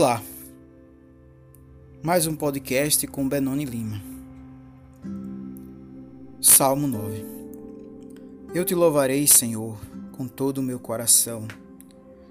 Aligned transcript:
Olá, 0.00 0.22
mais 2.02 2.26
um 2.26 2.34
podcast 2.34 3.06
com 3.06 3.28
Benoni 3.28 3.66
Lima. 3.66 4.00
Salmo 6.40 6.86
9 6.86 7.22
Eu 8.54 8.64
te 8.64 8.74
louvarei, 8.74 9.26
Senhor, 9.26 9.78
com 10.12 10.26
todo 10.26 10.56
o 10.56 10.62
meu 10.62 10.80
coração. 10.80 11.46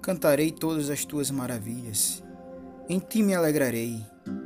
Cantarei 0.00 0.50
todas 0.50 0.88
as 0.88 1.04
tuas 1.04 1.30
maravilhas. 1.30 2.22
Em 2.88 2.98
ti 2.98 3.22
me 3.22 3.34
alegrarei 3.34 4.02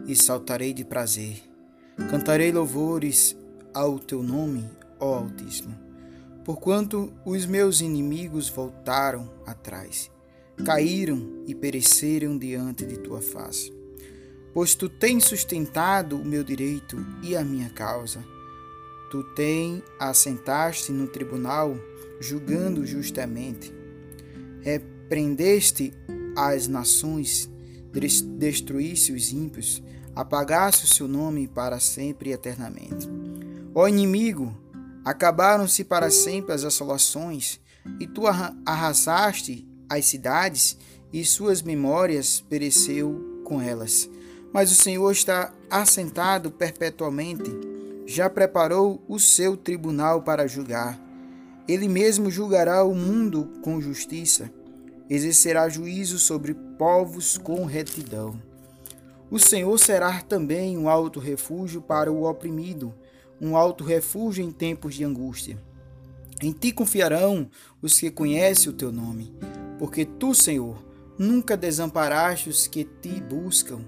e 0.09 0.17
saltarei 0.17 0.75
de 0.75 0.85
prazer. 0.85 1.41
Cantarei 2.11 2.51
louvores 2.51 3.37
ao 3.73 3.97
teu 4.01 4.25
nome, 4.25 4.69
ó 4.99 5.19
Altíssimo, 5.19 5.77
porquanto 6.45 7.13
os 7.25 7.47
meus 7.47 7.81
inimigos 7.81 8.49
voltaram 8.49 9.31
atrás 9.47 10.13
caíram 10.65 11.43
e 11.47 11.55
pereceram 11.55 12.37
diante 12.39 12.85
de 12.85 12.99
tua 12.99 13.21
face. 13.21 13.73
Pois 14.53 14.75
tu 14.75 14.89
tens 14.89 15.25
sustentado 15.25 16.17
o 16.17 16.25
meu 16.25 16.45
direito 16.45 16.97
e 17.23 17.37
a 17.37 17.45
minha 17.45 17.71
causa. 17.71 18.25
Tu 19.11 19.23
tens 19.35 19.83
assentaste 19.99 20.93
no 20.93 21.09
tribunal, 21.09 21.77
julgando 22.21 22.87
justamente. 22.87 23.73
Repreendeste 24.61 25.93
as 26.37 26.69
nações, 26.69 27.51
destruísse 28.39 29.13
os 29.13 29.33
ímpios, 29.33 29.83
apagaste 30.15 30.85
o 30.85 30.89
seu 30.89 31.09
nome 31.09 31.49
para 31.49 31.81
sempre 31.81 32.31
e 32.31 32.33
eternamente. 32.33 33.09
Ó 33.75 33.89
inimigo, 33.89 34.57
acabaram-se 35.05 35.85
para 35.85 36.11
sempre 36.11 36.53
as 36.53 36.65
assolações, 36.65 37.61
e 38.01 38.07
tu 38.07 38.23
arrasaste 38.65 39.69
as 39.95 40.07
cidades 40.07 40.77
e 41.13 41.25
suas 41.25 41.63
memórias 41.63 42.45
pereceu 42.49 43.41
com 43.45 43.61
elas. 43.61 44.11
Mas 44.53 44.73
o 44.73 44.75
Senhor 44.75 45.11
está 45.13 45.53
assentado 45.71 46.51
perpetuamente, 46.51 47.51
já 48.07 48.29
preparou 48.29 49.03
o 49.09 49.19
seu 49.19 49.57
tribunal 49.57 50.23
para 50.23 50.47
julgar. 50.47 51.01
Ele 51.69 51.89
mesmo 51.89 52.31
julgará 52.31 52.85
o 52.85 52.95
mundo 52.95 53.51
com 53.63 53.81
justiça, 53.81 54.51
exercerá 55.09 55.69
juízo 55.69 56.19
sobre 56.19 56.55
povos 56.79 57.39
com 57.39 57.65
retidão. 57.65 58.41
O 59.31 59.39
Senhor 59.39 59.79
será 59.79 60.21
também 60.21 60.77
um 60.77 60.89
alto 60.89 61.19
refúgio 61.19 61.81
para 61.81 62.13
o 62.13 62.29
oprimido, 62.29 62.95
um 63.41 63.57
alto 63.57 63.83
refúgio 63.83 64.45
em 64.45 64.51
tempos 64.51 64.95
de 64.95 65.05
angústia. 65.05 65.59
Em 66.43 66.53
ti 66.53 66.73
confiarão 66.73 67.49
os 67.81 67.99
que 67.99 68.11
conhecem 68.11 68.71
o 68.71 68.75
teu 68.75 68.93
nome 68.93 69.33
porque 69.79 70.05
tu, 70.05 70.35
Senhor, 70.35 70.77
nunca 71.19 71.57
desamparaste 71.57 72.49
os 72.49 72.67
que 72.67 72.85
te 72.85 73.21
buscam. 73.21 73.81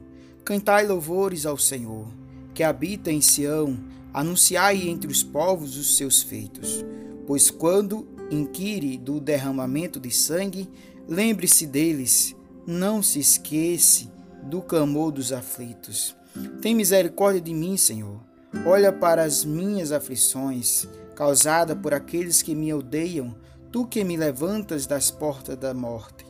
Cantai 0.44 0.86
louvores 0.86 1.44
ao 1.44 1.58
Senhor, 1.58 2.06
que 2.54 2.62
habita 2.62 3.10
em 3.10 3.20
Sião, 3.20 3.78
anunciai 4.12 4.88
entre 4.88 5.10
os 5.10 5.22
povos 5.22 5.76
os 5.76 5.96
seus 5.96 6.22
feitos. 6.22 6.84
Pois 7.26 7.50
quando 7.50 8.06
inquire 8.30 8.96
do 8.96 9.20
derramamento 9.20 10.00
de 10.00 10.10
sangue, 10.10 10.68
lembre-se 11.08 11.66
deles, 11.66 12.34
não 12.66 13.02
se 13.02 13.18
esqueça 13.18 14.10
do 14.42 14.62
clamor 14.62 15.12
dos 15.12 15.32
aflitos. 15.32 16.14
Tem 16.60 16.74
misericórdia 16.74 17.40
de 17.40 17.52
mim, 17.52 17.76
Senhor. 17.76 18.20
Olha 18.64 18.92
para 18.92 19.22
as 19.22 19.44
minhas 19.44 19.92
aflições, 19.92 20.88
causadas 21.14 21.76
por 21.78 21.92
aqueles 21.92 22.42
que 22.42 22.54
me 22.54 22.72
odeiam, 22.72 23.34
tu 23.76 23.86
que 23.86 24.02
me 24.02 24.16
levantas 24.16 24.86
das 24.86 25.10
portas 25.10 25.54
da 25.54 25.74
morte, 25.74 26.24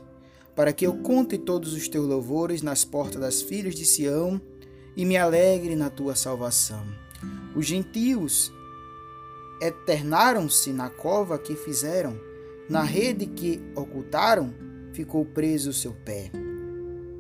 para 0.57 0.73
que 0.73 0.85
eu 0.85 0.95
conte 0.95 1.39
todos 1.39 1.75
os 1.75 1.87
teus 1.87 2.05
louvores 2.05 2.61
nas 2.61 2.85
portas 2.85 3.21
das 3.21 3.41
filhas 3.41 3.77
de 3.77 3.85
Sião 3.85 4.41
e 4.97 5.05
me 5.05 5.17
alegre 5.17 5.77
na 5.77 5.89
tua 5.89 6.17
salvação. 6.17 6.85
Os 7.55 7.65
gentios 7.65 8.53
eternaram-se 9.63 10.73
na 10.73 10.91
cova 10.91 11.39
que 11.39 11.55
fizeram, 11.55 12.19
na 12.69 12.83
rede 12.83 13.27
que 13.27 13.63
ocultaram, 13.77 14.53
ficou 14.93 15.25
preso 15.25 15.71
o 15.71 15.73
seu 15.73 15.93
pé. 15.93 16.33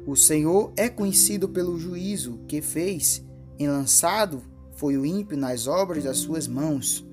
O 0.04 0.16
Senhor 0.16 0.72
é 0.76 0.88
conhecido 0.88 1.48
pelo 1.48 1.78
juízo 1.78 2.40
que 2.48 2.60
fez, 2.60 3.24
enlançado 3.60 4.42
foi 4.72 4.98
o 4.98 5.06
ímpio 5.06 5.36
nas 5.36 5.68
obras 5.68 6.02
das 6.02 6.16
suas 6.16 6.48
mãos. 6.48 7.06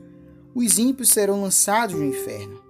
Os 0.56 0.80
ímpios 0.80 1.10
serão 1.10 1.44
lançados 1.44 1.96
no 1.96 2.06
inferno 2.06 2.63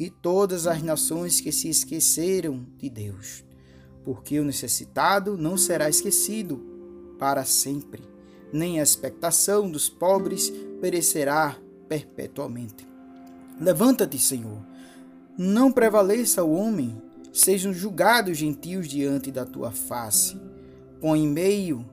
e 0.00 0.08
todas 0.08 0.66
as 0.66 0.82
nações 0.82 1.42
que 1.42 1.52
se 1.52 1.68
esqueceram 1.68 2.66
de 2.78 2.88
Deus, 2.88 3.44
porque 4.02 4.40
o 4.40 4.44
necessitado 4.44 5.36
não 5.36 5.58
será 5.58 5.90
esquecido 5.90 6.58
para 7.18 7.44
sempre, 7.44 8.02
nem 8.50 8.80
a 8.80 8.82
expectação 8.82 9.70
dos 9.70 9.90
pobres 9.90 10.50
perecerá 10.80 11.54
perpetuamente. 11.86 12.88
Levanta-te, 13.60 14.18
Senhor, 14.18 14.64
não 15.36 15.70
prevaleça 15.70 16.42
o 16.42 16.54
homem, 16.54 16.96
sejam 17.30 17.70
julgados 17.70 18.38
gentios 18.38 18.88
diante 18.88 19.30
da 19.30 19.44
tua 19.44 19.70
face. 19.70 20.40
Põe 20.98 21.24
em 21.24 21.28
meio, 21.28 21.84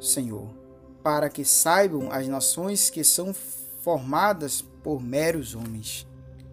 Senhor, 0.00 0.52
para 1.00 1.30
que 1.30 1.44
saibam 1.44 2.10
as 2.10 2.26
nações 2.26 2.90
que 2.90 3.04
são 3.04 3.32
formadas 3.32 4.62
por 4.82 5.00
meros 5.00 5.54
homens 5.54 6.09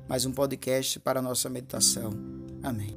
mais 0.08 0.26
um 0.26 0.32
podcast 0.32 1.00
para 1.00 1.20
a 1.20 1.22
nossa 1.22 1.50
meditação. 1.50 2.12
Amém. 2.64 2.96